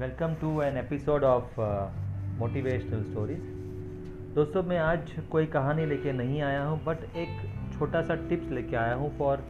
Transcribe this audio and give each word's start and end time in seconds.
Welcome 0.00 0.34
to 0.40 0.50
an 0.62 0.76
episode 0.76 1.24
of 1.24 1.58
motivational 2.38 3.02
stories. 3.04 3.40
दोस्तों, 4.34 4.62
मैं 4.62 4.78
आज 4.78 5.10
कोई 5.30 5.46
कहानी 5.46 5.84
लेके 5.86 6.12
नहीं 6.12 6.40
आया 6.42 6.62
हूँ, 6.64 6.78
बट 6.84 7.02
एक 7.22 7.42
छोटा 7.72 8.00
सा 8.02 8.14
टिप्स 8.28 8.50
लेके 8.50 8.76
आया 8.76 8.94
हूँ 8.94 9.10
for 9.18 9.42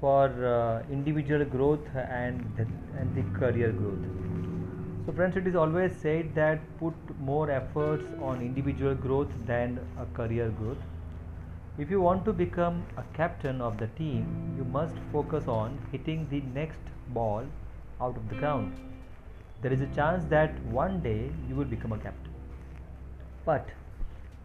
for 0.00 0.88
individual 0.92 1.44
growth 1.52 1.94
and 1.96 2.40
and 2.60 3.12
the 3.14 3.24
career 3.38 3.72
growth 3.76 5.06
so 5.06 5.12
friends 5.12 5.36
it 5.36 5.46
is 5.46 5.56
always 5.56 5.92
said 5.98 6.34
that 6.34 6.66
put 6.80 7.12
more 7.28 7.50
efforts 7.50 8.18
on 8.30 8.42
individual 8.42 8.94
growth 9.06 9.38
than 9.52 9.76
a 9.76 10.12
career 10.16 10.50
growth 10.62 11.80
if 11.80 11.92
you 11.92 12.00
want 12.00 12.24
to 12.24 12.32
become 12.42 12.82
a 12.98 13.06
captain 13.16 13.60
of 13.60 13.78
the 13.84 13.90
team 13.98 14.58
you 14.58 14.64
must 14.80 14.98
focus 15.12 15.48
on 15.52 15.78
hitting 15.92 16.26
the 16.26 16.42
next 16.56 16.92
ball 17.14 17.48
out 18.00 18.18
of 18.18 18.34
the 18.34 18.42
ground 18.42 18.95
there 19.62 19.72
is 19.72 19.80
a 19.80 19.86
chance 19.98 20.24
that 20.34 20.62
one 20.64 21.00
day 21.00 21.30
you 21.48 21.54
will 21.54 21.70
become 21.76 21.92
a 21.92 21.98
captain 21.98 22.32
but 23.44 23.68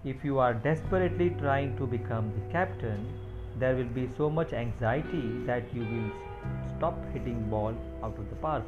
if 0.04 0.24
you 0.24 0.40
are 0.40 0.54
desperately 0.54 1.30
trying 1.40 1.76
to 1.78 1.86
become 1.86 2.32
the 2.38 2.46
captain 2.52 3.06
there 3.60 3.76
will 3.76 3.94
be 4.00 4.08
so 4.18 4.30
much 4.30 4.54
anxiety 4.54 5.24
that 5.46 5.74
you 5.76 5.82
will 5.94 6.12
stop 6.76 6.98
hitting 7.14 7.42
ball 7.50 7.76
out 8.04 8.18
of 8.18 8.30
the 8.30 8.40
park 8.48 8.64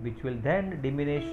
which 0.00 0.22
will 0.22 0.36
then 0.42 0.80
diminish 0.82 1.26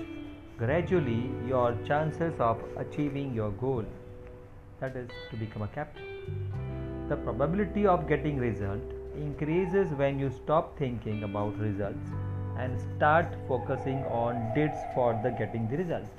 gradually 0.58 1.30
your 1.48 1.78
chances 1.86 2.34
of 2.40 2.62
achieving 2.78 3.34
your 3.34 3.52
goal 3.52 3.86
that 4.80 4.96
is 4.96 5.10
to 5.32 5.38
become 5.38 5.62
a 5.62 5.68
captain. 5.68 6.04
The 7.10 7.16
probability 7.16 7.86
of 7.86 8.08
getting 8.08 8.38
result 8.38 8.82
increases 9.16 9.92
when 9.92 10.20
you 10.20 10.30
stop 10.30 10.78
thinking 10.78 11.24
about 11.24 11.58
results 11.60 12.10
and 12.59 12.81
start 12.81 13.37
focusing 13.49 14.05
on 14.05 14.41
deeds 14.55 14.79
for 14.95 15.19
the 15.23 15.31
getting 15.31 15.69
the 15.69 15.79
results. 15.79 16.11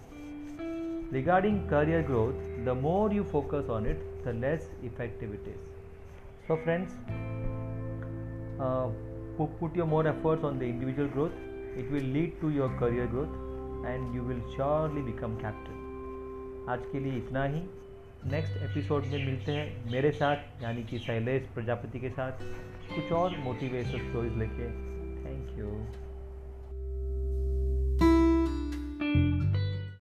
Regarding 1.12 1.68
career 1.68 2.02
growth, 2.02 2.36
the 2.66 2.74
more 2.74 3.12
you 3.12 3.24
focus 3.24 3.70
on 3.70 3.86
it, 3.86 4.00
the 4.24 4.34
less 4.34 4.70
effective 4.82 5.34
it 5.34 5.48
is. 5.48 5.60
So, 6.48 6.58
friends, 6.58 6.94
uh, 8.60 8.90
put 9.60 9.76
your 9.76 9.88
more 9.88 10.08
efforts 10.08 10.44
on 10.44 10.60
the 10.60 10.66
individual 10.66 11.08
growth. 11.08 11.32
It 11.76 11.92
will 11.92 12.10
lead 12.18 12.40
to 12.42 12.50
your 12.50 12.70
career 12.78 13.08
growth, 13.08 13.36
and 13.86 14.14
you 14.14 14.24
will 14.24 14.42
surely 14.56 15.02
become 15.12 15.38
captain. 15.42 15.78
आज 16.70 16.80
के 16.92 17.00
लिए 17.00 17.18
इतना 17.18 17.44
ही 17.44 17.62
next 18.32 18.58
episode 18.64 19.06
में 19.12 19.26
मिलते 19.26 19.52
हैं 19.52 19.92
मेरे 19.92 20.12
साथ 20.12 20.64
यानी 20.64 20.84
कि 20.90 21.00
शैलेश 21.06 21.48
प्रजापति 21.56 22.00
के 22.00 22.10
साथ 22.20 22.44
कुछ 22.96 23.12
और 23.20 23.38
मोटिवेशनल 23.44 24.10
स्टोरीज 24.10 24.38
लेके 24.38 24.68
थैंक 25.24 25.58
यू 25.60 25.72